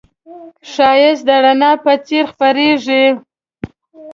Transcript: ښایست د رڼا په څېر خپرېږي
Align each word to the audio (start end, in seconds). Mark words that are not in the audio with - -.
ښایست 0.71 1.23
د 1.27 1.29
رڼا 1.43 1.71
په 1.83 1.93
څېر 2.05 2.23
خپرېږي 2.31 3.03